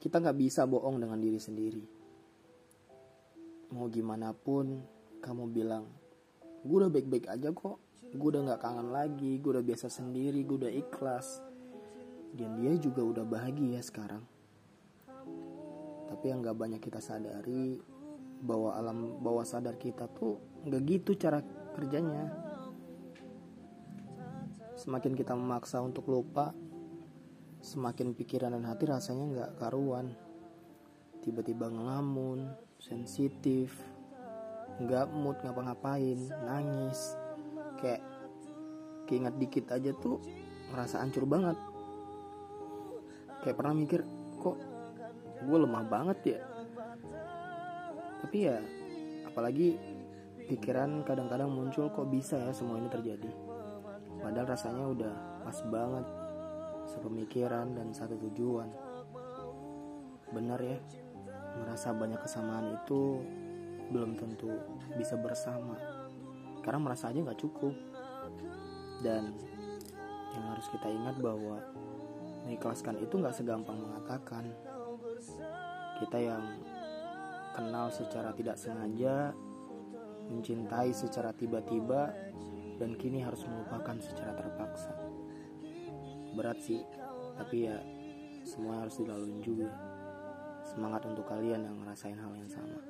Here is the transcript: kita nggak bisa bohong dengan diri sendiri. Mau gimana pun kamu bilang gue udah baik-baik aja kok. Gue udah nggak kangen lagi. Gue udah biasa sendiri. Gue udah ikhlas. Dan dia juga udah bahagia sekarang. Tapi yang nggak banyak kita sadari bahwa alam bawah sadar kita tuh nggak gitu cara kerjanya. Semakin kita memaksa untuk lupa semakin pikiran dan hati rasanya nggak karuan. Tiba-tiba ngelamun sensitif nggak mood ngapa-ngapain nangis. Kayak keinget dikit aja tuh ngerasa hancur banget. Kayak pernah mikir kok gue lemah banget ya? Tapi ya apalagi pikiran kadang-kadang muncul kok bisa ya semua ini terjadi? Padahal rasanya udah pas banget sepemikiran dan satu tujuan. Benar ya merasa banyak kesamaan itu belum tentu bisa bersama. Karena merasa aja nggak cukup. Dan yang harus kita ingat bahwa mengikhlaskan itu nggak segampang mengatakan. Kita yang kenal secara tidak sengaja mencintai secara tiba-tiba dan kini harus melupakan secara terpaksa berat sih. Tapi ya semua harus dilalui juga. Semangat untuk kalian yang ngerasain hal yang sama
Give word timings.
kita 0.00 0.16
nggak 0.16 0.38
bisa 0.40 0.64
bohong 0.64 0.96
dengan 0.96 1.20
diri 1.20 1.36
sendiri. 1.36 1.84
Mau 3.76 3.86
gimana 3.92 4.32
pun 4.32 4.80
kamu 5.20 5.44
bilang 5.52 5.84
gue 6.64 6.76
udah 6.80 6.88
baik-baik 6.88 7.28
aja 7.28 7.52
kok. 7.52 7.76
Gue 8.16 8.28
udah 8.32 8.48
nggak 8.48 8.60
kangen 8.64 8.88
lagi. 8.90 9.36
Gue 9.38 9.60
udah 9.60 9.64
biasa 9.64 9.92
sendiri. 9.92 10.40
Gue 10.42 10.66
udah 10.66 10.72
ikhlas. 10.72 11.44
Dan 12.32 12.56
dia 12.56 12.72
juga 12.80 13.04
udah 13.04 13.24
bahagia 13.28 13.84
sekarang. 13.84 14.24
Tapi 16.08 16.24
yang 16.26 16.40
nggak 16.42 16.56
banyak 16.56 16.80
kita 16.80 16.98
sadari 16.98 17.78
bahwa 18.40 18.72
alam 18.72 19.20
bawah 19.20 19.44
sadar 19.44 19.76
kita 19.76 20.08
tuh 20.16 20.40
nggak 20.64 20.82
gitu 20.88 21.12
cara 21.20 21.44
kerjanya. 21.76 22.32
Semakin 24.80 25.12
kita 25.12 25.36
memaksa 25.36 25.84
untuk 25.84 26.08
lupa 26.08 26.56
semakin 27.70 28.18
pikiran 28.18 28.50
dan 28.50 28.66
hati 28.66 28.90
rasanya 28.90 29.24
nggak 29.30 29.50
karuan. 29.62 30.10
Tiba-tiba 31.22 31.70
ngelamun 31.70 32.50
sensitif 32.82 33.70
nggak 34.82 35.06
mood 35.14 35.38
ngapa-ngapain 35.46 36.18
nangis. 36.42 37.14
Kayak 37.78 38.02
keinget 39.06 39.34
dikit 39.38 39.66
aja 39.70 39.94
tuh 39.94 40.18
ngerasa 40.74 40.98
hancur 40.98 41.30
banget. 41.30 41.54
Kayak 43.46 43.56
pernah 43.56 43.74
mikir 43.78 44.00
kok 44.42 44.58
gue 45.46 45.58
lemah 45.62 45.84
banget 45.86 46.18
ya? 46.26 46.40
Tapi 48.26 48.36
ya 48.50 48.58
apalagi 49.30 49.78
pikiran 50.50 51.06
kadang-kadang 51.06 51.46
muncul 51.46 51.86
kok 51.94 52.10
bisa 52.10 52.34
ya 52.34 52.50
semua 52.50 52.82
ini 52.82 52.90
terjadi? 52.90 53.30
Padahal 54.18 54.50
rasanya 54.50 54.84
udah 54.90 55.14
pas 55.46 55.58
banget 55.70 56.29
sepemikiran 56.90 57.78
dan 57.78 57.94
satu 57.94 58.18
tujuan. 58.28 58.66
Benar 60.34 60.58
ya 60.58 60.78
merasa 61.62 61.94
banyak 61.94 62.18
kesamaan 62.22 62.74
itu 62.74 63.22
belum 63.90 64.18
tentu 64.18 64.50
bisa 64.98 65.14
bersama. 65.18 65.78
Karena 66.62 66.80
merasa 66.82 67.10
aja 67.10 67.22
nggak 67.22 67.40
cukup. 67.40 67.74
Dan 69.00 69.34
yang 70.34 70.44
harus 70.54 70.66
kita 70.70 70.86
ingat 70.90 71.16
bahwa 71.18 71.58
mengikhlaskan 72.46 72.98
itu 73.02 73.14
nggak 73.18 73.34
segampang 73.34 73.78
mengatakan. 73.78 74.44
Kita 76.00 76.16
yang 76.16 76.44
kenal 77.54 77.92
secara 77.92 78.32
tidak 78.32 78.56
sengaja 78.56 79.36
mencintai 80.30 80.94
secara 80.94 81.34
tiba-tiba 81.34 82.14
dan 82.78 82.96
kini 82.96 83.20
harus 83.20 83.44
melupakan 83.44 83.98
secara 84.00 84.32
terpaksa 84.32 84.49
berat 86.40 86.56
sih. 86.64 86.80
Tapi 87.36 87.68
ya 87.68 87.76
semua 88.48 88.80
harus 88.80 88.96
dilalui 88.96 89.44
juga. 89.44 89.68
Semangat 90.64 91.04
untuk 91.04 91.28
kalian 91.28 91.68
yang 91.68 91.76
ngerasain 91.84 92.16
hal 92.16 92.32
yang 92.32 92.48
sama 92.48 92.80